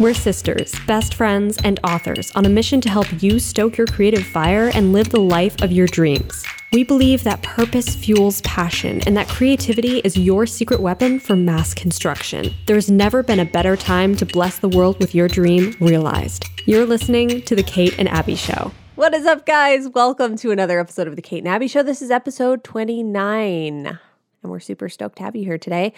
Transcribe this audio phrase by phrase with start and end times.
[0.00, 4.24] We're sisters, best friends, and authors on a mission to help you stoke your creative
[4.24, 6.42] fire and live the life of your dreams.
[6.72, 11.74] We believe that purpose fuels passion and that creativity is your secret weapon for mass
[11.74, 12.54] construction.
[12.64, 16.46] There's never been a better time to bless the world with your dream realized.
[16.64, 18.72] You're listening to The Kate and Abbie Show.
[18.94, 19.86] What is up, guys?
[19.86, 21.82] Welcome to another episode of The Kate and Abbie Show.
[21.82, 23.98] This is episode 29, and
[24.42, 25.92] we're super stoked to have you here today.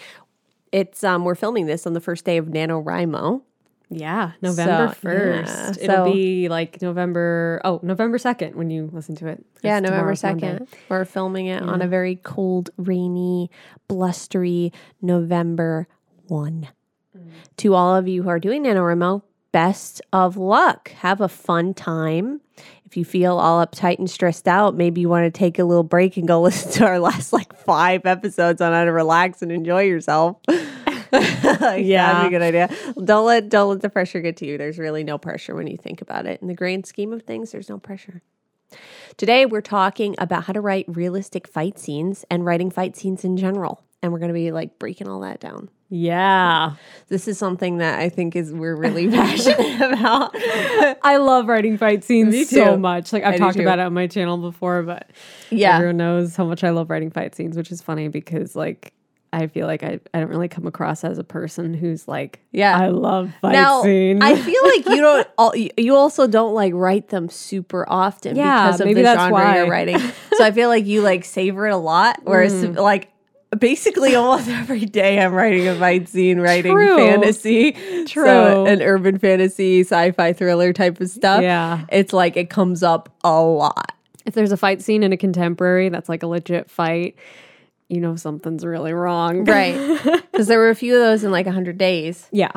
[0.73, 3.43] It's um, we're filming this on the first day of NaNoWriMo.
[3.89, 5.45] Yeah, November So, 1st.
[5.77, 9.45] yeah, It'll so- be like November, oh, November 2nd when you listen to it.
[9.61, 10.57] Yeah, November tomorrow's Monday.
[10.59, 10.67] 2nd.
[10.89, 13.51] We're filming it on a very cold, rainy,
[13.87, 15.87] blustery November
[16.27, 16.67] 1.
[17.15, 17.21] Mm.
[17.57, 20.89] To all of you who are doing NaNoWriMo, best of luck.
[20.99, 22.41] Have a fun time.
[22.85, 25.83] If you feel all uptight and stressed out, maybe you want to take a little
[25.83, 29.51] break and go listen to our last like five episodes on how to relax and
[29.51, 30.37] enjoy yourself.
[31.13, 32.13] Like, Yeah.
[32.13, 32.93] that'd be a good idea.
[33.03, 34.57] Don't let don't let the pressure get to you.
[34.57, 36.41] There's really no pressure when you think about it.
[36.41, 38.21] In the grand scheme of things, there's no pressure.
[39.17, 43.37] Today, we're talking about how to write realistic fight scenes and writing fight scenes in
[43.37, 43.83] general.
[44.01, 45.69] And we're going to be like breaking all that down.
[45.89, 46.73] Yeah.
[47.07, 50.31] This is something that I think is we're really passionate about.
[51.03, 53.13] I love writing fight scenes so much.
[53.13, 55.11] Like I've I talked about it on my channel before, but
[55.51, 55.75] Yeah.
[55.75, 58.91] everyone knows how much I love writing fight scenes, which is funny because like
[59.33, 62.77] I feel like I, I don't really come across as a person who's like, Yeah.
[62.77, 64.19] I love fight now, scenes.
[64.23, 65.27] I feel like you don't.
[65.77, 69.57] You also don't like write them super often Yeah, because of the genre why.
[69.57, 69.99] you're writing.
[70.37, 72.19] So I feel like you like savor it a lot.
[72.23, 72.75] Whereas Mm.
[72.77, 73.09] like
[73.57, 76.97] basically almost every day I'm writing a fight scene, writing True.
[76.97, 77.71] fantasy,
[78.05, 78.25] True.
[78.25, 81.41] so an urban fantasy, sci-fi thriller type of stuff.
[81.41, 81.85] Yeah.
[81.89, 83.91] it's like it comes up a lot.
[84.25, 87.15] if there's a fight scene in a contemporary that's like a legit fight,
[87.89, 89.45] you know something's really wrong.
[89.45, 89.75] Right.
[90.33, 92.27] Because there were a few of those in like 100 days.
[92.31, 92.51] Yeah.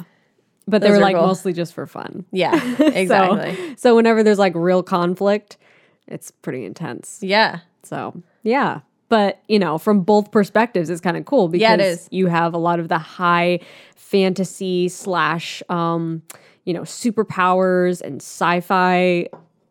[0.67, 1.27] But they Those were are like cool.
[1.27, 2.25] mostly just for fun.
[2.33, 3.55] Yeah, exactly.
[3.55, 5.59] So, so whenever there's like real conflict,
[6.09, 7.19] it's pretty intense.
[7.23, 7.61] yeah.
[7.83, 8.81] So yeah.
[9.09, 12.09] But you know, from both perspectives, it's kind of cool because Yeah, it is.
[12.11, 13.61] you have a lot of the high
[13.95, 16.23] fantasy slash um,
[16.65, 19.29] you know, superpowers and sci-fi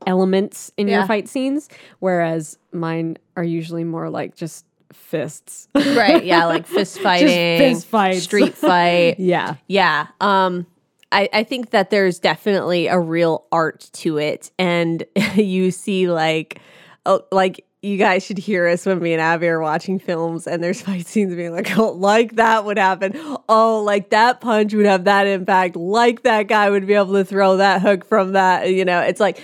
[0.08, 0.98] elements in Yeah.
[1.00, 1.68] your fight scenes,
[2.00, 5.68] whereas mine are usually more like just fists.
[5.76, 6.24] Right.
[6.24, 6.46] Yeah.
[6.56, 8.24] Like fist fighting, fist fights.
[8.24, 9.20] street fight.
[9.20, 9.56] yeah.
[9.68, 10.08] Yeah.
[10.22, 10.66] Um,
[11.12, 14.52] I, I think that there's definitely a real art to it.
[14.60, 15.04] And
[15.36, 16.60] you see like,
[17.06, 20.64] oh, like you guys should hear us when me and Abbie are watching films and
[20.64, 23.14] there's fight scenes being like, oh, like that would happen.
[23.48, 25.76] Oh, like that punch would have that impact.
[25.76, 28.72] Like that guy would be able to throw that hook from that.
[28.72, 29.42] You know, it's like,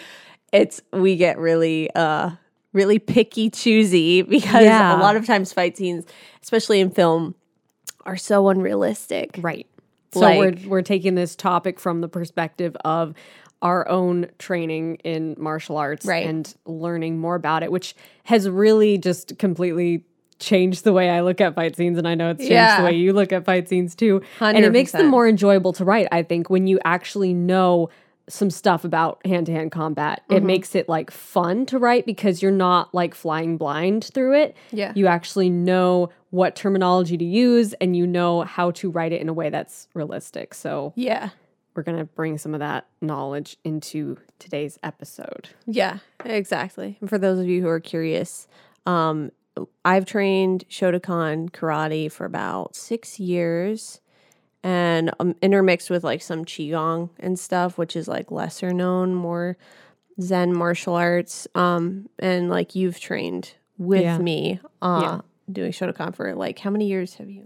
[0.52, 2.32] it's, we get really, uh,
[2.74, 4.98] really picky choosy because Yeah.
[4.98, 6.06] a lot of times fight scenes,
[6.42, 7.36] especially in film,
[8.06, 9.32] are so unrealistic.
[9.42, 9.68] Right.
[10.14, 13.14] So Like- we're we're taking this topic from the perspective of
[13.62, 16.26] our own training in martial arts Right.
[16.26, 20.04] and learning more about it, which has really just completely
[20.40, 22.80] changed the way I look at fight scenes and I know it's changed Yeah.
[22.82, 24.22] the way you look at fight scenes too.
[24.40, 24.56] 100%.
[24.56, 27.90] And it makes them more enjoyable to write, I think, when you actually know
[28.32, 30.22] some stuff about hand-to-hand combat.
[30.24, 30.34] Mm-hmm.
[30.34, 34.56] It makes it like fun to write because you're not like flying blind through it.
[34.72, 34.94] Yeah.
[34.96, 39.30] You actually know what terminology to use and you know how to write it in
[39.30, 40.54] a way that's realistic.
[40.54, 41.30] So Yeah.
[41.76, 45.50] we're going to bring some of that knowledge into today's episode.
[45.66, 46.98] Yeah, exactly.
[47.00, 48.48] And for those of you who are curious,
[48.86, 49.32] um,
[49.86, 54.01] I've trained Shotokan karate for about six years
[54.64, 59.58] and um, intermixed with like some Qigong and stuff, which is like lesser known, more
[60.22, 61.48] Zen martial arts.
[61.56, 64.18] Um, and like you've trained with Yeah.
[64.20, 65.22] me uh, Yeah.
[65.52, 67.46] doing Shotokan for like how many years have you?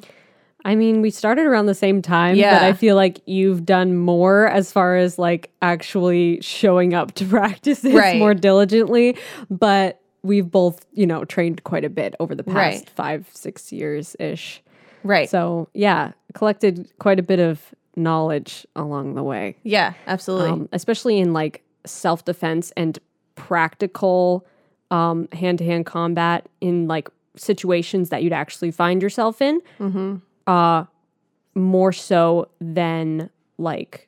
[0.66, 2.66] I mean, we started around the same time, but Yeah.
[2.66, 7.94] I feel like you've done more as far as like actually showing up to practices
[7.94, 8.18] Right.
[8.18, 9.16] more diligently.
[9.50, 12.90] But we've both, you know, trained quite a bit over the past Right.
[12.90, 14.64] five, six years ish.
[15.04, 15.30] Right.
[15.30, 19.56] So, yeah, collected quite a bit of knowledge along the way.
[19.64, 20.50] yeah, absolutely.
[20.52, 23.00] um, especially in like self defense and
[23.36, 24.46] practical
[24.92, 30.16] um, hand to hand combat in like situations that you'd actually find yourself in, mm-hmm.
[30.48, 30.84] uh,
[31.56, 34.08] more so than like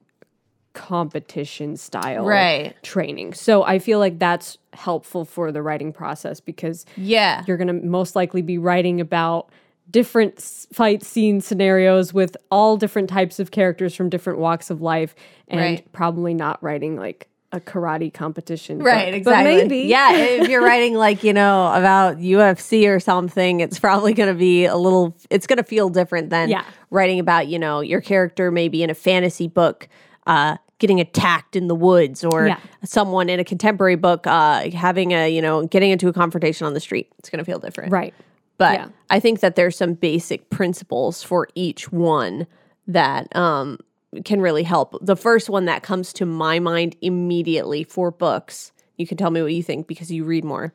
[0.73, 2.75] competition style Right.
[2.83, 3.33] training.
[3.33, 7.43] So I feel like that's helpful for the writing process because Yeah.
[7.47, 9.49] you're going to most likely be writing about
[9.89, 10.39] different
[10.73, 15.15] fight scene scenarios with all different types of characters from different walks of life
[15.47, 15.91] and Right.
[15.93, 18.79] probably not writing like a karate competition.
[18.79, 19.15] Right, book.
[19.15, 19.55] exactly.
[19.55, 19.79] But maybe.
[19.87, 24.37] Yeah, if you're writing like, you know, about UFC or something, it's probably going to
[24.37, 26.65] be a little it's going to feel different than Yeah.
[26.89, 29.87] writing about, you know, your character maybe in a fantasy book
[30.27, 32.59] uh getting attacked in the woods or Yeah.
[32.83, 36.73] someone in a contemporary book uh, having a you know getting into a confrontation on
[36.73, 38.13] the street it's going to feel different Right.
[38.57, 38.87] But Yeah.
[39.09, 42.47] i think that there's some basic principles for each one
[42.87, 43.77] that um,
[44.25, 49.05] can really help the first one that comes to my mind immediately for books you
[49.05, 50.73] can tell me what you think because you read more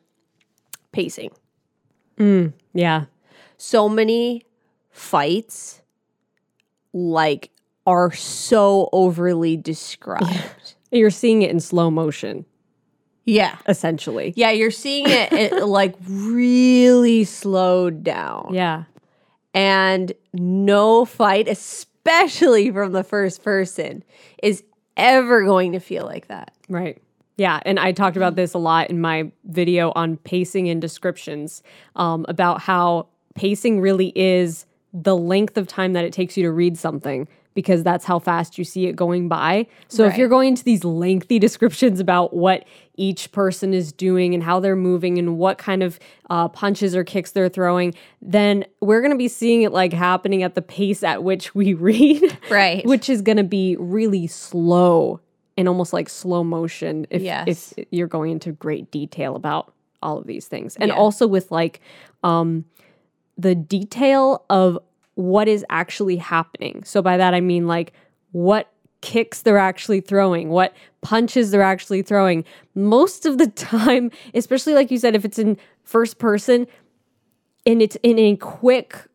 [0.93, 1.31] pacing
[2.75, 3.07] Yeah.
[3.57, 4.45] so many
[4.91, 5.81] fights
[6.93, 7.51] like
[7.87, 10.75] are so overly described.
[10.93, 12.45] You're seeing it in slow motion,
[13.25, 13.57] Yeah.
[13.69, 14.33] essentially.
[14.37, 18.51] Yeah, you're seeing it, it like really slowed down.
[18.53, 18.85] Yeah.
[19.55, 24.03] And no fight, especially from the first person,
[24.43, 24.65] is
[24.97, 26.53] ever going to feel like that.
[26.69, 27.01] Right.
[27.37, 31.63] Yeah, and I talked about this a lot in my video on pacing and descriptions
[31.97, 36.53] um, about how pacing really is the length of time that it takes you to
[36.53, 39.67] read something because that's how fast you see it going by.
[39.89, 42.65] So if you're going into these lengthy descriptions about what
[42.97, 45.99] each person is doing and how they're moving and what kind of
[46.31, 50.43] uh, punches or kicks they're throwing, then we're going to be seeing it like happening
[50.43, 52.85] at the pace at which we read Right.
[52.87, 55.21] which is going to be really slow
[55.59, 57.75] and almost like slow motion if Yes.
[57.77, 59.73] if you're going into great detail about
[60.03, 60.95] all of these things and Yeah.
[60.97, 61.81] also with like
[62.25, 62.65] um
[63.39, 64.79] the detail of
[65.15, 67.93] what is actually happening so by that i mean like
[68.33, 72.45] what kicks they're actually throwing what punches they're actually throwing
[72.75, 76.67] most of the time especially like you said if it's in first person
[77.67, 79.07] and it's in a quick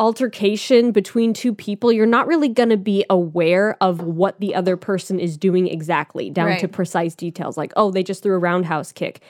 [0.00, 4.74] altercation between two people, you're not really going to be aware of what the other
[4.74, 7.58] person is doing exactly, down to precise details.
[7.58, 9.20] Like, oh, they just threw a roundhouse kick.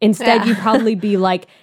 [0.00, 0.44] Instead, Yeah.
[0.46, 1.46] you'd probably be like,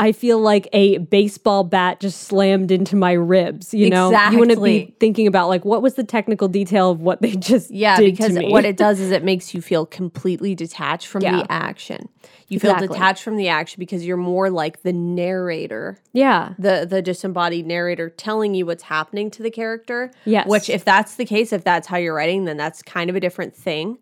[0.00, 3.74] I feel like a baseball bat just slammed into my ribs.
[3.74, 7.00] You know, you want to be thinking about like what was the technical detail of
[7.00, 8.50] what they just Yeah, did because to me.
[8.50, 11.42] what it does is it makes you feel completely detached from Yeah.
[11.42, 12.08] the action.
[12.48, 17.00] You feel detached from the action because you're more like the narrator yeah, the the
[17.02, 20.10] disembodied narrator telling you what's happening to the character.
[20.24, 20.48] Yes.
[20.48, 23.20] Which if that's the case, if that's how you're writing, then that's kind of a
[23.20, 23.98] different thing.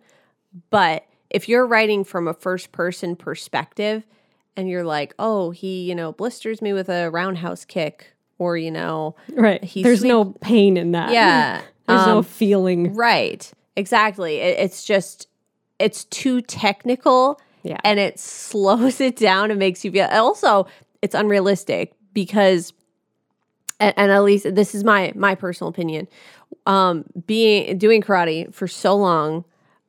[0.70, 4.04] But if you're writing from a first person perspective
[4.58, 8.70] and you're like, "Oh, he, you know, blisters me with a roundhouse kick," or you
[8.70, 9.62] know, right.
[9.64, 11.10] he There's no pain in that.
[11.12, 11.62] yeah.
[11.86, 12.94] There's no um, feeling.
[12.94, 13.50] Right.
[13.74, 14.36] Exactly.
[14.40, 15.26] It, it's just
[15.78, 17.78] it's too technical Yeah.
[17.84, 20.66] and it slows it down and makes you feel also
[21.00, 22.72] it's unrealistic because
[23.80, 26.08] and, and at least this is my my personal opinion
[26.66, 29.44] um being doing karate for so long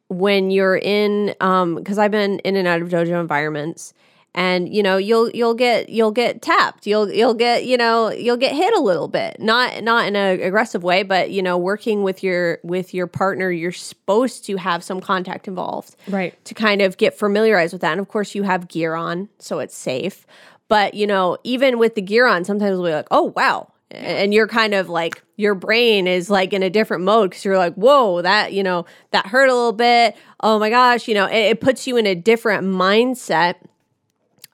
[0.10, 3.94] when you're in um because i've been in and out of dojo environments
[4.36, 8.38] and you know you'll you'll get you'll get tapped you'll you'll get you know you'll
[8.38, 12.04] get hit a little bit not not in a aggressive way but you know working
[12.04, 16.34] with your with your partner you're supposed to have some contact involved Right.
[16.46, 17.92] to kind of get familiarized with that.
[17.92, 20.26] And of course, you have gear on, so it's safe.
[20.68, 24.34] But you know, even with the gear on, sometimes we'll be like, "Oh wow," and
[24.34, 27.74] you're kind of like your brain is like in a different mode because you're like,
[27.74, 31.52] "Whoa, that you know that hurt a little bit." Oh my gosh, you know, it,
[31.52, 33.56] it puts you in a different mindset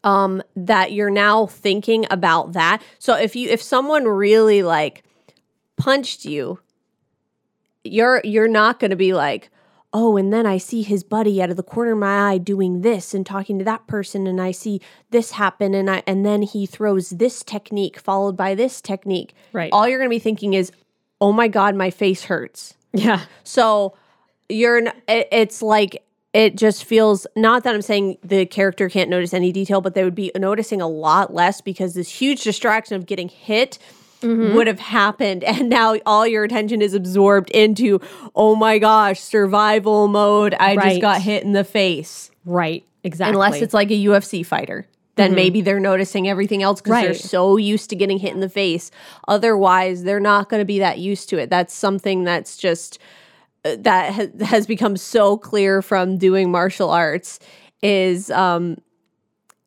[0.05, 2.81] um that you're now thinking about that.
[2.99, 5.03] So if you if someone really like
[5.77, 6.59] punched you
[7.83, 9.49] you're you're not going to be like
[9.93, 12.81] oh and then i see his buddy out of the corner of my eye doing
[12.81, 14.79] this and talking to that person and i see
[15.11, 19.69] this happen and i and then he throws this technique followed by this technique Right.
[19.73, 20.71] all you're going to be thinking is
[21.21, 23.21] oh my god my face hurts Yeah.
[23.43, 23.93] so
[24.49, 26.03] you're it's like
[26.35, 30.03] it just feels not that I'm saying the character can't notice any detail, but they
[30.03, 33.79] would be noticing a lot less because this huge distraction of getting hit
[34.19, 34.53] mm-hmm.
[34.53, 35.43] would have happened.
[35.55, 38.01] And now all your attention is absorbed into
[38.35, 40.53] oh my gosh survival mode.
[40.59, 40.89] I Right.
[40.89, 42.31] just got hit in the face.
[42.43, 42.83] Right.
[43.05, 43.33] Exactly.
[43.33, 45.35] unless it's like a ufc fighter then mm-hmm.
[45.35, 48.91] maybe they're noticing everything else because they're so used to getting hit in the face.
[49.27, 51.49] Otherwise they're not going to be that used to it.
[51.49, 52.99] That's something that's just
[53.77, 57.39] that ha- has become so clear from doing martial arts
[57.81, 58.77] is um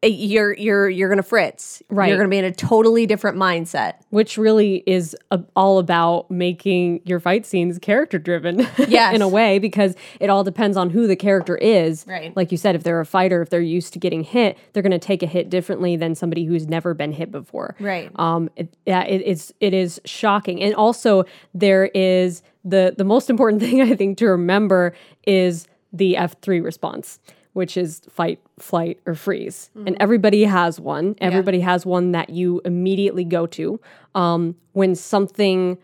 [0.00, 2.09] you're you're you're gonna fritz Right.
[2.09, 7.00] you're gonna be in a totally different mindset which really is a, all about making
[7.05, 9.17] your fight scenes character driven Yes.
[9.17, 12.35] in a way because it all depends on who the character is Right.
[12.37, 14.93] like you said if they're a fighter if they're used to getting hit they're going
[14.93, 18.09] to take a hit differently than somebody who's never been hit before Right.
[18.14, 21.25] um it, yeah it is it is shocking and also
[21.55, 24.95] there is the the most important thing i think to remember
[25.27, 27.19] is the f3 response
[27.59, 29.71] which is fight flight or freeze.
[29.75, 31.17] And everybody has one.
[31.21, 33.81] Everybody has one that you immediately go to
[34.15, 35.77] um, when something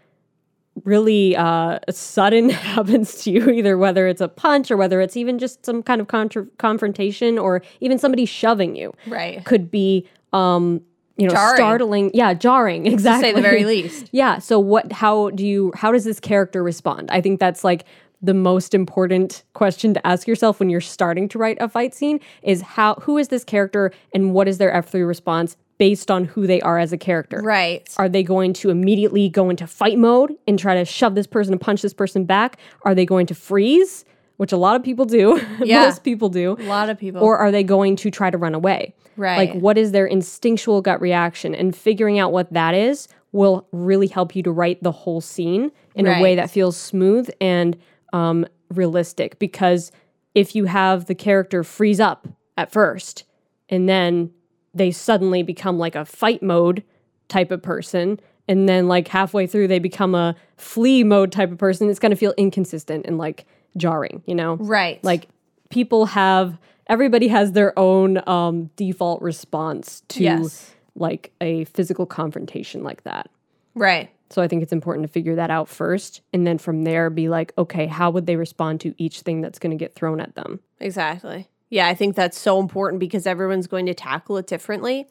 [0.84, 5.40] really uh, sudden happens to you, either whether it's a punch or whether it's even
[5.40, 9.44] just some kind of contra- confrontation or even somebody shoving you, Right.
[9.44, 10.80] Could be, um,
[11.16, 11.56] you know, Jarring.
[11.56, 12.10] startling.
[12.14, 12.86] Yeah, jarring.
[12.86, 13.30] Exactly.
[13.30, 14.08] say the very least.
[14.12, 14.38] yeah.
[14.38, 14.92] So what?
[14.92, 15.72] How do you?
[15.74, 17.10] How does this character respond?
[17.10, 17.84] I think that's like
[18.20, 22.18] the most important question to ask yourself when you're starting to write a fight scene
[22.42, 26.46] is how who is this character and what is their F3 response based on who
[26.46, 27.40] they are as a character.
[27.42, 27.86] Right.
[27.96, 31.52] Are they going to immediately go into fight mode and try to shove this person
[31.52, 32.58] and punch this person back?
[32.82, 34.04] Are they going to freeze,
[34.36, 35.40] which a lot of people do?
[35.64, 35.84] Yeah.
[35.84, 36.56] Most people do.
[36.58, 37.22] A lot of people.
[37.22, 38.94] Or are they going to try to run away?
[39.16, 39.36] Right.
[39.36, 41.54] Like, what is their instinctual gut reaction?
[41.54, 45.70] And figuring out what that is will really help you to write the whole scene
[45.94, 47.76] in a way that feels smooth and
[48.12, 49.38] um, realistic.
[49.38, 49.90] Because
[50.34, 53.24] if you have the character freeze up at first
[53.68, 54.30] and then
[54.74, 56.82] they suddenly become like a fight mode
[57.28, 61.58] type of person, and then like halfway through they become a flee mode type of
[61.58, 64.54] person, it's going to feel inconsistent and like jarring, you know?
[64.56, 65.02] right.
[65.04, 65.28] like
[65.70, 70.72] people have everybody has their own um, default response to Yes.
[70.94, 73.28] like a physical confrontation like that
[73.74, 74.10] right.
[74.30, 77.28] so i think it's important to figure that out first and then from there be
[77.28, 80.34] like okay how would they respond to each thing that's going to get thrown at
[80.34, 81.48] them Exactly.
[81.70, 85.08] Yeah, I think that's so important because everyone's going to tackle it differently.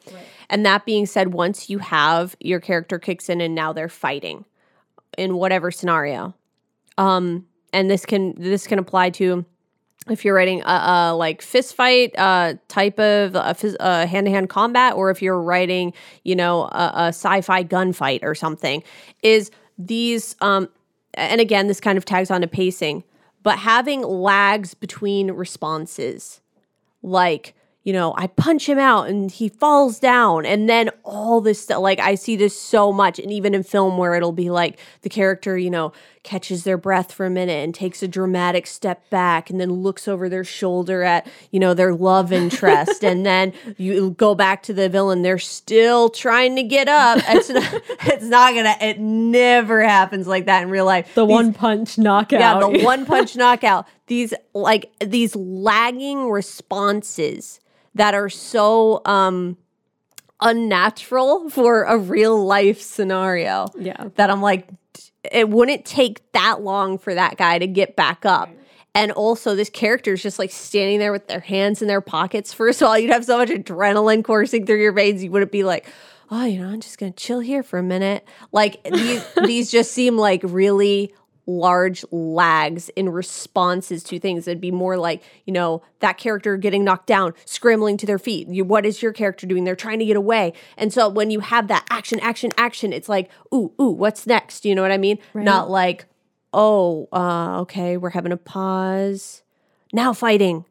[0.50, 4.46] And that being said, once you have your character kicks in and now they're fighting
[5.18, 6.36] in whatever scenario,
[6.98, 9.46] um, and this can this can apply to
[10.10, 10.66] if you're writing a,
[11.12, 16.64] a like fist fight uh, type of hand-to-hand combat or if you're writing you know
[16.64, 18.84] a, a sci-fi gunfight or something
[19.22, 20.70] is these um,
[21.16, 23.04] and again this kind of tags on to pacing
[23.44, 26.40] but having lags between responses.
[27.02, 27.54] Like
[27.84, 31.80] you know i punch him out and he falls down and then all this stuff
[31.80, 35.10] like i see this so much and even in film where it'll be like the
[35.10, 35.92] character you know
[36.24, 40.08] catches their breath for a minute and takes a dramatic step back and then looks
[40.08, 44.74] over their shoulder at you know their love interest and then you go back to
[44.74, 47.74] the villain they're still trying to get up it's not,
[48.08, 51.98] it's not gonna it never happens like that in real life the These- one punch
[51.98, 53.88] knockout yeah, the one punch knockout.
[54.08, 57.60] These like these lagging responses
[57.96, 59.58] that are so um
[60.42, 63.68] unnatural for a real life scenario.
[63.78, 64.10] Yeah.
[64.16, 64.68] That I'm like
[65.32, 68.50] it wouldn't take that long for that guy to get back up.
[68.96, 72.54] And also, this character is just like standing there with their hands in their pockets.
[72.54, 75.24] First of all, you'd have so much adrenaline coursing through your veins.
[75.24, 75.88] You wouldn't be like,
[76.30, 78.28] oh, you know, I'm just going to chill here for a minute.
[78.52, 81.14] Like, these, these just seem like really
[81.46, 84.48] large lags in responses to things.
[84.48, 88.48] It'd be more like, you know, that character getting knocked down, scrambling to their feet.
[88.48, 89.64] You, what is your character doing?
[89.64, 90.54] They're trying to get away.
[90.78, 94.66] And so when you have that action, action, action, it's like, ooh, ooh, what's next?
[94.66, 95.20] You know what I mean?
[95.34, 96.06] Not like,
[96.54, 99.44] oh, uh, okay, we're having a pause.
[99.92, 100.66] Now fighting.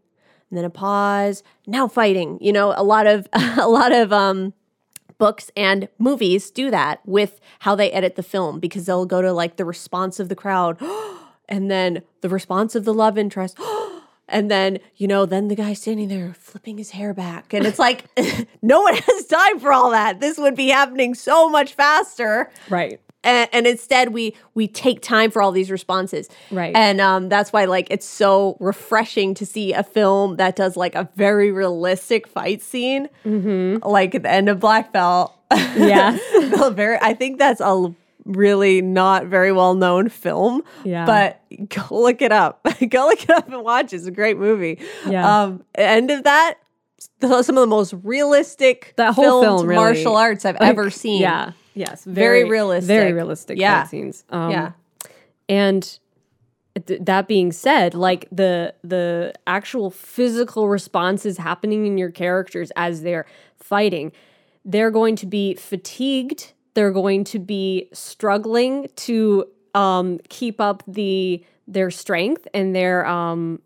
[0.50, 1.43] And then a pause.
[1.67, 2.38] Now fighting.
[2.41, 4.52] You know, a lot of a lot of um
[5.23, 9.33] books and movies do that with how they edit the film because they'll go to
[9.33, 10.76] like the response of the crowd
[11.49, 13.57] and then the response of the love interest
[14.29, 17.79] and then you know then the guy standing there flipping his hair back and it's
[17.79, 18.05] like
[18.62, 20.19] no one has time for all that.
[20.19, 22.50] This would be happening so much faster.
[22.69, 26.29] Right and, and instead we we take time for all these responses.
[26.50, 26.75] Right.
[26.75, 30.95] and um, that's why like it's so refreshing to see a film that does like
[30.95, 35.33] a very realistic fight scene like at the end of black belt.
[35.76, 36.17] Yeah.
[36.73, 41.05] Very i think that's a really not very well known film Yeah.
[41.05, 42.64] but go look it up.
[42.88, 44.79] Go look it up and watch it's a great movie.
[45.09, 45.43] Yeah.
[45.43, 46.55] um end of that
[47.21, 50.88] some of the most realistic That whole filmed film really- martial arts i've Like, ever
[50.88, 51.21] seen.
[51.21, 52.87] yeah yes Very realistic.
[52.88, 53.83] very realistic Yeah.
[53.83, 54.73] fight scenes um, yeah
[55.49, 55.99] And
[56.87, 63.02] th- that being said, like the the actual physical responses happening in your characters as
[63.02, 63.26] they're
[63.59, 64.12] fighting,
[64.64, 66.52] they're going to be fatigued.
[66.75, 73.61] They're going to be struggling to um, keep up the their strength and their um,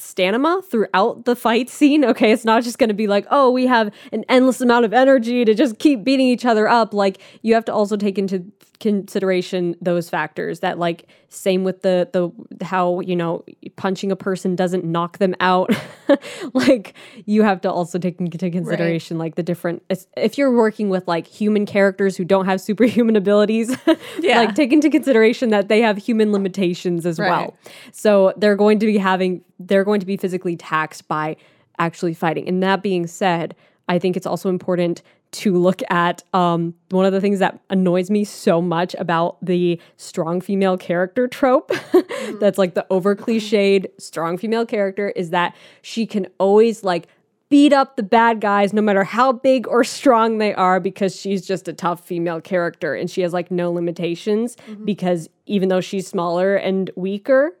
[0.00, 2.04] stamina throughout the fight scene.
[2.04, 4.92] Okay, it's not just going to be like, oh, we have an endless amount of
[4.92, 6.94] energy to just keep beating each other up.
[6.94, 8.44] Like you have to also take into
[8.80, 13.44] consideration those factors that like same with the the how you know
[13.76, 15.70] punching a person doesn't knock them out
[16.54, 19.82] like you have to also take into consideration like the different
[20.16, 23.76] if you're working with like human characters who don't have superhuman abilities
[24.20, 24.38] Yeah.
[24.40, 27.28] like take into consideration that they have human limitations as Right.
[27.30, 27.56] well
[27.92, 31.36] so they're going to be having they're going to be physically taxed by
[31.78, 32.48] actually fighting.
[32.48, 33.54] And that being said,
[33.86, 35.02] I think it's also important
[35.36, 39.80] to look at um, one of the things that annoys me so much about the
[39.96, 41.72] strong female character trope
[42.40, 47.06] that's like the over cliched strong female character is that she can always like
[47.48, 51.46] beat up the bad guys no matter how big or strong they are because she's
[51.46, 56.06] just a tough female character and she has like no limitations because even though she's
[56.08, 57.52] smaller and weaker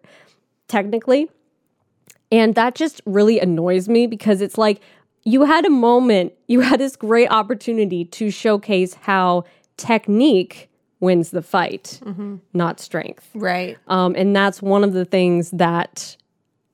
[0.68, 1.30] technically.
[2.32, 4.80] And that just really annoys me because it's like
[5.26, 9.42] you had a moment, you had this great opportunity to showcase how
[9.76, 12.00] technique wins the fight,
[12.54, 13.28] not strength.
[13.34, 13.76] Right.
[13.88, 16.16] Um, and that's one of the things that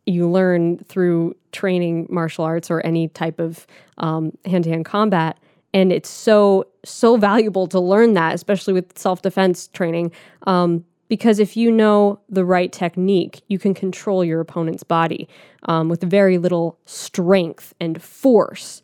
[0.05, 3.67] you learn through training martial arts or any type of
[3.99, 5.39] hand to hand combat.
[5.73, 10.13] And it's so, so valuable to learn that, especially with self defense training.
[10.47, 15.28] Um, because if you know the right technique, you can control your opponent's body
[15.64, 18.83] um, with very little strength and force.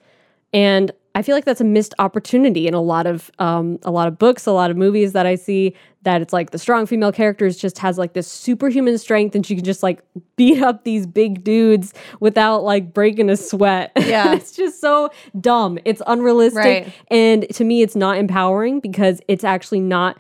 [0.53, 4.09] And I feel like that's a missed opportunity in a lot of um, a lot
[4.09, 5.75] of books, a lot of movies that I see.
[6.03, 9.55] That it's like the strong female characters just has like this superhuman strength, and she
[9.57, 10.03] can just like
[10.37, 13.91] beat up these big dudes without like breaking a sweat.
[13.97, 14.35] Yeah.
[14.35, 15.09] it's just so
[15.41, 15.79] dumb.
[15.87, 16.93] It's unrealistic, Right.
[17.11, 20.19] and to me, it's not empowering because it's actually not.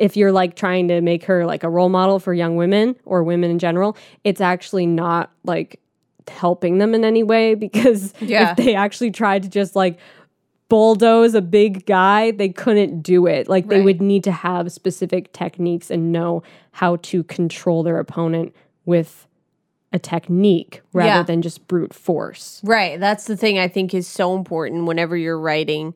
[0.00, 3.22] If you're like trying to make her like a role model for young women or
[3.22, 5.78] women in general, it's actually not like
[6.28, 8.50] helping them in any way because Yeah.
[8.52, 9.98] if they actually tried to just like
[10.68, 13.48] bulldoze a big guy, they couldn't do it.
[13.48, 16.42] Like they would need to have specific techniques and know
[16.72, 18.54] how to control their opponent
[18.84, 19.26] with
[19.92, 21.22] a technique rather Yeah.
[21.24, 22.60] than just brute force.
[22.64, 23.00] Right.
[23.00, 25.94] That's the thing I think is so important whenever you're writing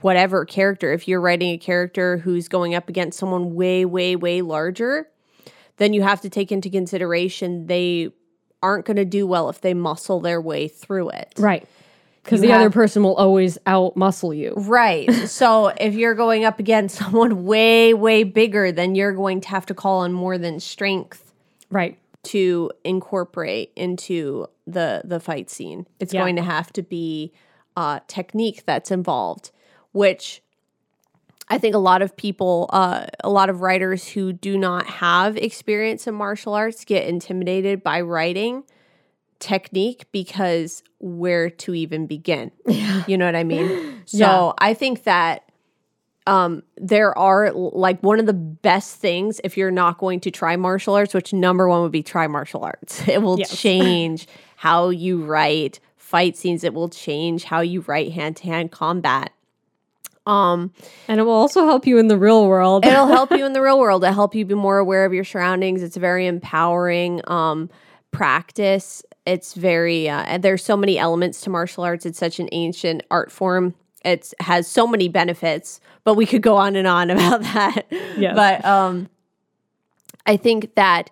[0.00, 0.92] whatever character.
[0.92, 5.08] If you're writing a character who's going up against someone way, way, way larger,
[5.76, 8.10] then you have to take into consideration they
[8.62, 11.34] aren't going to do well if they muscle their way through it.
[11.38, 11.66] Right.
[12.24, 14.52] Because the other person will always out muscle you.
[14.56, 15.10] Right.
[15.28, 19.64] so if you're going up against someone way, way bigger, then you're going to have
[19.66, 21.32] to call on more than strength
[21.70, 21.96] Right.
[22.24, 25.86] to incorporate into the the fight scene.
[26.00, 26.20] It's Yeah.
[26.22, 27.32] going to have to be
[27.76, 29.52] uh, technique that's involved,
[29.98, 30.42] which
[31.48, 35.36] I think a lot of people, uh, a lot of writers who do not have
[35.36, 38.62] experience in martial arts get intimidated by writing
[39.40, 42.52] technique because where to even begin?
[43.08, 43.68] You know what I mean?
[44.06, 44.52] So Yeah.
[44.58, 45.42] I think that
[46.26, 48.32] um, there are like one of the
[48.70, 52.02] best things if you're not going to try martial arts, which number one would be
[52.02, 53.06] try martial arts.
[53.14, 53.50] It will Yes.
[53.58, 56.64] change how you write fight scenes.
[56.64, 59.32] It will change how you write hand to hand combat.
[60.28, 60.72] Um,
[61.08, 62.84] And it will also help you in the real world.
[62.84, 64.04] it'll help you in the real world.
[64.04, 65.82] It'll help you be more aware of your surroundings.
[65.82, 67.70] It's a very empowering um,
[68.10, 69.02] practice.
[69.26, 72.06] It's very uh, there's so many elements to martial arts.
[72.06, 73.74] It's such an ancient art form.
[74.04, 77.86] It has so many benefits, but we could go on and on about that.
[78.16, 78.34] Yes.
[78.36, 79.08] But um,
[80.26, 81.10] I think that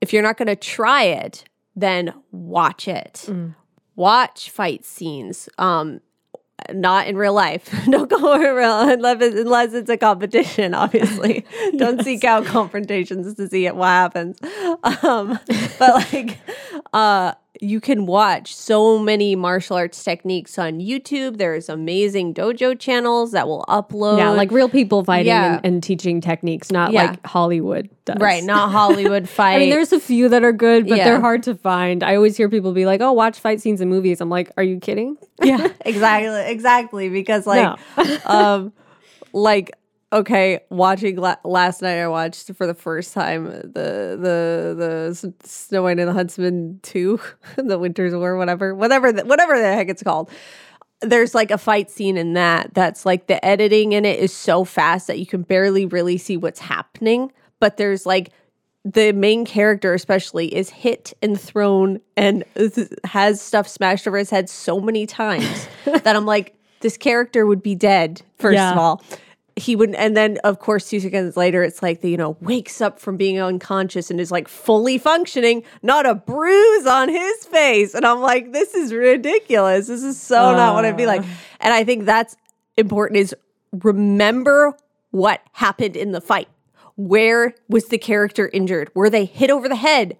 [0.00, 1.44] if you're not going to try it,
[1.76, 3.28] then watch it.
[3.96, 5.48] Watch fight scenes.
[5.58, 6.00] Um,
[6.72, 7.74] not in real life.
[7.90, 10.74] Don't go in real unless unless it's a competition.
[10.74, 11.44] Obviously,
[11.76, 14.38] don't seek out confrontations to see it, what happens.
[15.02, 15.38] Um,
[15.78, 16.38] but like,
[16.92, 21.38] uh, you can watch so many martial arts techniques on YouTube.
[21.38, 24.18] There's amazing dojo channels that will upload.
[24.18, 25.56] yeah, like real people fighting Yeah.
[25.56, 27.04] and, and teaching techniques, not Yeah.
[27.12, 28.16] like Hollywood does.
[28.18, 29.54] right, not Hollywood fight.
[29.54, 31.04] I mean, there's a few that are good, but Yeah.
[31.04, 32.02] they're hard to find.
[32.02, 34.64] I always hear people be like, "Oh, watch fight scenes in movies." I'm like, "Are
[34.64, 37.78] you kidding?" yeah exactly exactly because like
[38.26, 38.72] um
[39.32, 39.70] like
[40.14, 45.82] okay watching la- last night i watched for the first time the the the snow
[45.82, 47.20] white and the huntsman 2
[47.56, 50.30] the winter's war whatever whatever the, whatever the heck it's called
[51.00, 54.64] there's like a fight scene in that that's like the editing in it is so
[54.64, 58.30] fast that you can barely really see what's happening but there's like
[58.86, 62.44] the main character especially is hit and thrown and
[63.04, 67.62] has stuff smashed over his head so many times that I'm like, this character would
[67.62, 68.72] be dead, first Yeah.
[68.72, 69.02] of all.
[69.56, 72.80] He would and then of course two seconds later it's like the, you know, wakes
[72.80, 77.94] up from being unconscious and is like fully functioning, not a bruise on his face.
[77.94, 79.86] And I'm like, this is ridiculous.
[79.86, 81.22] This is so not what I'd be like.
[81.60, 82.36] And I think that's
[82.76, 83.34] important is
[83.72, 84.76] remember
[85.10, 86.48] what happened in the fight.
[86.96, 88.90] Where was the character injured?
[88.94, 90.16] Were they hit over the head?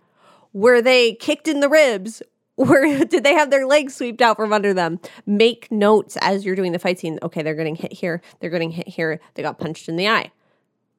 [0.52, 2.22] Were they kicked in the ribs?
[2.56, 5.00] Where did they have their legs swept out from under them?
[5.26, 7.18] Make notes as you're doing the fight scene.
[7.22, 8.22] Okay, they're getting hit here.
[8.40, 9.20] They're getting hit here.
[9.34, 10.30] They got punched in the eye.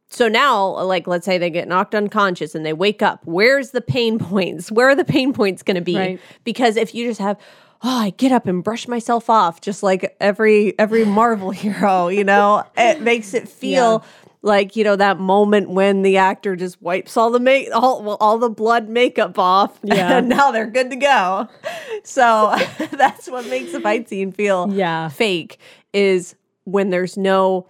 [0.08, 3.22] So now, like, let's say they get knocked unconscious and they wake up.
[3.26, 4.72] Where's the pain points?
[4.72, 5.98] Where are the pain points going to be?
[5.98, 6.20] Right.
[6.44, 7.38] Because if you just have,
[7.84, 12.08] oh, I get up and brush myself off, just like every every Marvel hero.
[12.08, 14.04] You know, it makes it feel.
[14.46, 18.38] Like you know that moment when the actor just wipes all the make all all
[18.38, 20.20] the blood makeup off, Yeah.
[20.20, 21.48] and now they're good to go.
[22.04, 22.56] So
[22.92, 25.10] that's what makes a fight scene feel Yeah.
[25.10, 25.58] fake
[25.94, 27.66] is when there's no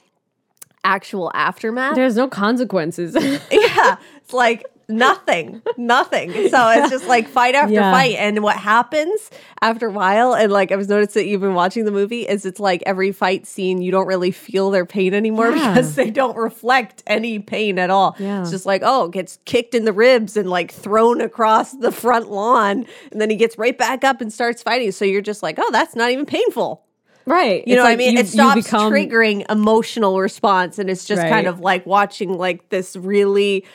[0.84, 1.96] actual aftermath.
[1.96, 3.16] There's no consequences.
[3.52, 6.32] yeah, it's like nothing, nothing.
[6.50, 7.92] So it's just like fight after Yeah.
[7.92, 8.16] fight.
[8.18, 9.30] And what happens
[9.62, 12.60] after a while, and like I've noticed that you've been watching the movie, is it's
[12.60, 15.74] like every fight scene, you don't really feel their pain anymore Yeah.
[15.74, 18.16] because they don't reflect any pain at all.
[18.20, 18.42] Yeah.
[18.42, 22.30] It's just like, oh, gets kicked in the ribs and like thrown across the front
[22.32, 22.86] lawn.
[23.12, 24.92] And then he gets right back up and starts fighting.
[24.92, 26.84] So you're just like, oh, that's not even painful.
[27.28, 27.68] right.
[27.68, 28.18] You know what I mean?
[28.20, 31.30] it stops become, triggering emotional response and it's just Right.
[31.30, 33.66] kind of like watching like this really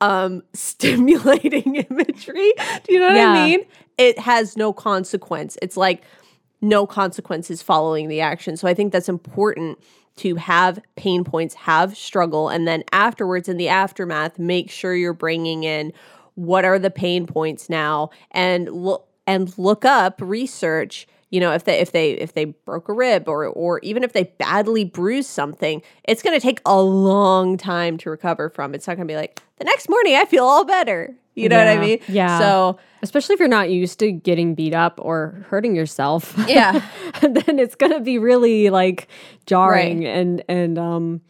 [0.00, 2.52] um stimulating imagery.
[2.84, 3.30] Do you know what Yeah.
[3.30, 3.60] I mean?
[3.98, 5.58] It has no consequence.
[5.60, 6.02] It's like
[6.60, 8.56] no consequences following the action.
[8.56, 9.78] So I think that's important
[10.16, 15.14] to have pain points, have struggle, and then afterwards in the aftermath, make sure you're
[15.14, 15.92] bringing in
[16.34, 21.64] what are the pain points now and look and look up research you know if
[21.64, 25.28] they if they if they broke a rib or or even if they badly bruised
[25.28, 29.12] something it's going to take a long time to recover from it's not going to
[29.12, 32.38] be like the next morning i feel all better you know what i mean Yeah.
[32.40, 36.34] so especially if you're not used to getting beat up or hurting yourself.
[36.48, 36.84] Yeah.
[37.22, 39.06] then it's gonna be really like
[39.46, 41.20] jarring and and um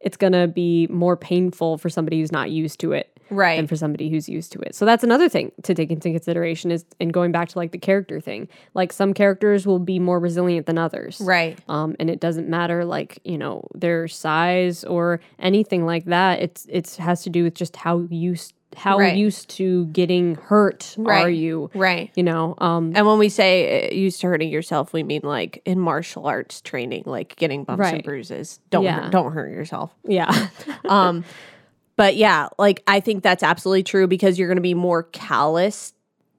[0.00, 3.56] it's gonna be more painful for somebody who's not used to it Right.
[3.56, 4.74] than for somebody who's used to it.
[4.74, 7.78] So that's another thing to take into consideration is and going back to like the
[7.78, 8.48] character thing.
[8.74, 11.20] Like some characters will be more resilient than others.
[11.20, 16.40] right Um, and it doesn't matter like you know their size or anything like that.
[16.40, 19.16] It's it's has to do with just how used how Right.
[19.16, 21.70] used to getting hurt are you?
[21.74, 25.22] right You know, um, and when we say uh, used to hurting yourself we mean
[25.24, 29.10] like in martial arts training like getting bumps and bruises don't Yeah.
[29.10, 30.48] don't hurt yourself yeah,
[30.88, 31.24] um
[32.00, 35.92] but yeah like i think that's absolutely true because you're going to be more callous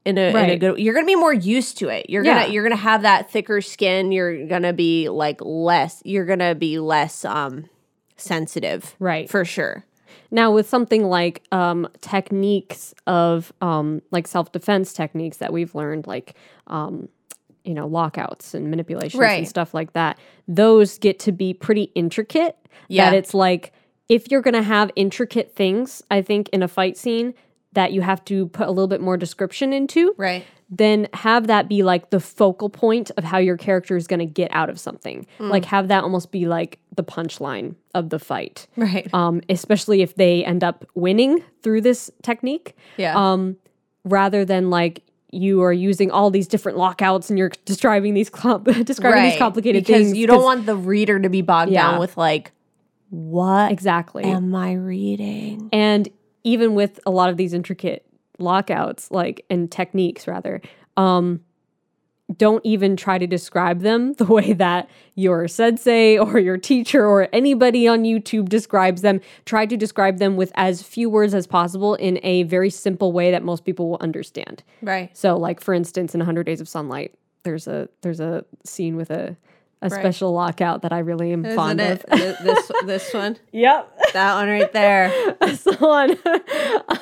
[0.05, 0.59] in a, in a Right.
[0.59, 2.33] good you're going to be more used to it you're Yeah.
[2.35, 6.01] going to you're going to have that thicker skin you're going to be like less
[6.03, 7.65] you're going to be less um
[8.17, 9.29] sensitive right.
[9.29, 9.85] for sure
[10.33, 16.07] Now, with something like um, techniques of um, like self defense techniques that we've learned,
[16.07, 16.35] like
[16.67, 17.09] um,
[17.65, 19.39] you know lockouts and manipulations Right.
[19.39, 22.55] and stuff like that, those get to be pretty intricate.
[22.87, 23.09] Yeah.
[23.11, 23.73] That it's like
[24.11, 27.33] if you're gonna have intricate things, I think in a fight scene
[27.73, 30.13] that you have to put a little bit more description into.
[30.17, 34.21] right then have that be like the focal point of how your character is going
[34.21, 35.27] to get out of something.
[35.37, 35.49] Mm.
[35.49, 38.67] Like have that almost be like the punchline of the fight.
[38.77, 43.57] right Um, especially if they end up winning through this technique, yeah um,
[44.05, 48.29] rather than like you are using all these different lockouts and you're describing these
[48.85, 51.91] describing these complicated because things you don't want the reader to be bogged Yeah.
[51.91, 52.53] down with like
[53.11, 54.23] what exactly.
[54.23, 56.09] am i reading And
[56.43, 58.05] even with a lot of these intricate
[58.39, 60.61] lockouts, like and techniques rather,
[60.97, 61.41] um,
[62.37, 67.27] don't even try to describe them the way that your sensei or your teacher or
[67.33, 69.19] anybody on YouTube describes them.
[69.45, 73.31] Try to describe them with as few words as possible in a very simple way
[73.31, 74.63] that most people will understand.
[74.81, 78.95] right So, like for instance, in 100 Days of Sunlight, there's a there's a scene
[78.95, 79.35] with a
[79.81, 82.19] a special lockout that I really am fond Isn't of.
[82.19, 83.97] it Th- this this one Yep.
[84.13, 86.17] that one right there That's the one,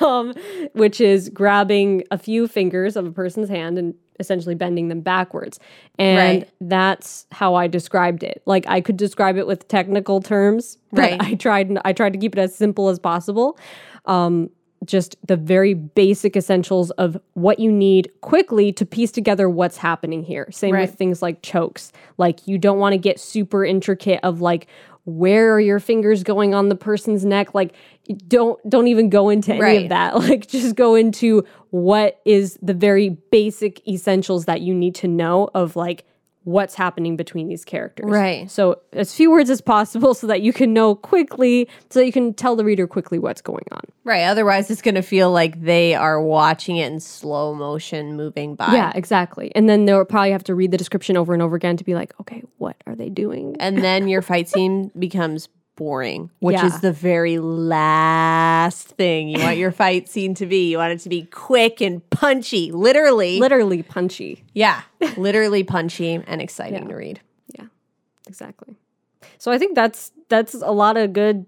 [0.02, 0.34] um,
[0.72, 5.58] which is grabbing a few fingers of a person's hand and essentially bending them backwards.
[5.98, 6.50] And Right.
[6.60, 8.42] that's how I described it.
[8.46, 11.20] Like I could describe it with technical terms, but Right.
[11.22, 11.76] I tried.
[11.84, 13.58] I tried to keep it as simple as possible.
[14.06, 14.50] Um,
[14.84, 20.22] just the very basic essentials of what you need quickly to piece together what's happening
[20.22, 20.48] here.
[20.50, 20.88] Same Right.
[20.88, 21.92] with things like chokes.
[22.16, 24.66] Like you don't want to get super intricate of like
[25.04, 27.54] where are your fingers going on the person's neck?
[27.54, 27.74] Like
[28.28, 29.82] don't don't even go into any Right.
[29.84, 30.14] of that.
[30.28, 35.50] Like just go into what is the very basic essentials that you need to know
[35.54, 36.04] of like
[36.44, 38.10] what's happening between these characters.
[38.10, 38.50] Right.
[38.50, 42.12] So as few words as possible so that you can know quickly so that you
[42.12, 43.82] can tell the reader quickly what's going on.
[44.04, 44.24] Right.
[44.24, 48.72] Otherwise, it's going to feel like they are watching it in slow motion moving by.
[48.72, 49.52] Yeah, exactly.
[49.54, 51.94] And then they'll probably have to read the description over and over again to be
[51.94, 53.56] like, okay, what are they doing?
[53.60, 55.48] And then your fight scene becomes
[55.80, 56.66] boring, which Yeah.
[56.66, 60.70] is the very last thing you want your fight scene to be.
[60.70, 63.38] You want it to be quick and punchy, literally.
[63.40, 64.44] Literally punchy.
[64.52, 64.82] yeah.
[65.16, 66.88] Literally punchy and exciting Yeah.
[66.88, 67.20] to read.
[67.58, 67.64] Yeah,
[68.28, 68.76] exactly.
[69.38, 71.46] So I think that's that's a lot of good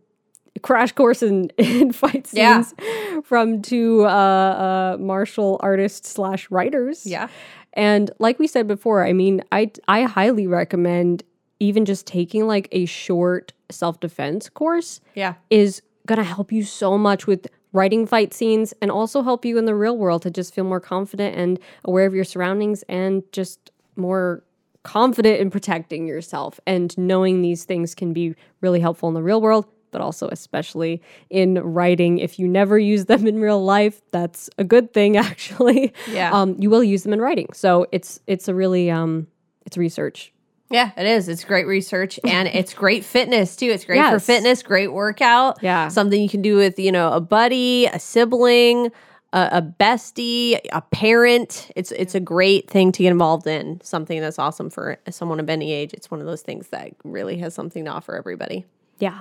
[0.62, 2.62] crash course in, in fight Yeah.
[2.62, 7.04] scenes from two uh, uh, martial artists slash writers.
[7.04, 7.28] Yeah.
[7.74, 11.22] And like we said before, I mean, I I highly recommend
[11.62, 15.34] even just taking like a short self defense course Yeah.
[15.48, 19.64] is gonna help you so much with writing fight scenes and also help you in
[19.64, 23.70] the real world to just feel more confident and aware of your surroundings and just
[23.96, 24.42] more
[24.82, 29.40] confident in protecting yourself and knowing these things can be really helpful in the real
[29.40, 34.50] world but also especially in writing if you never use them in real life that's
[34.58, 36.32] a good thing actually Yeah.
[36.32, 39.28] um, you will use them in writing so it's it's a really um
[39.64, 40.32] it's research
[40.72, 41.28] Yeah, it is.
[41.28, 43.66] It's great research and it's great fitness too.
[43.66, 45.62] It's great for fitness, great workout.
[45.62, 45.88] Yeah.
[45.88, 48.90] Something you can do with, you know, a buddy, a sibling,
[49.32, 51.70] a, a bestie, a parent.
[51.76, 53.80] It's it's a great thing to get involved in.
[53.82, 55.92] Something that's awesome for someone of any age.
[55.94, 58.64] It's one of those things that really has something to offer everybody.
[58.98, 59.20] yeah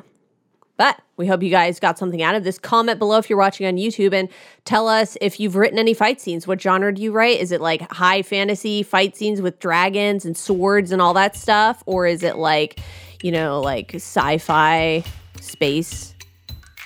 [0.77, 2.57] But we hope you guys got something out of this.
[2.57, 4.29] Comment below if you're watching on YouTube and
[4.65, 6.47] tell us if you've written any fight scenes.
[6.47, 7.39] What genre do you write?
[7.39, 11.83] Is it like high fantasy fight scenes with dragons and swords and all that stuff?
[11.85, 12.79] Or is it like,
[13.21, 15.03] you know, like sci fi,
[15.39, 16.15] space,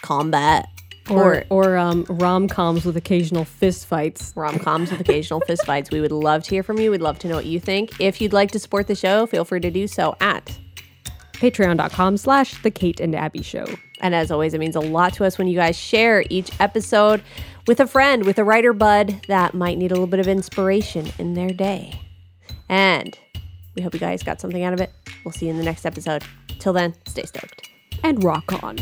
[0.02, 0.68] combat?
[1.10, 5.92] or or um, rom-coms with occasional fist fights rom coms with occasional fist fights.
[5.92, 6.92] We would love to hear from you.
[6.92, 8.00] We'd love to know what you think.
[8.00, 10.58] If you'd like to support the show, feel free to do so at
[11.36, 13.66] patreon.com slash the kate and abbie show
[14.02, 17.24] And as always, it means a lot to us when you guys share each episode
[17.68, 21.08] with a friend, with a writer bud that might need a little bit of inspiration
[21.18, 22.00] in their day.
[22.70, 23.18] And
[23.76, 24.92] we hope you guys got something out of it.
[25.24, 26.24] We'll see you in the next episode.
[26.60, 27.70] Till then, stay stoked.
[28.04, 28.78] and rock on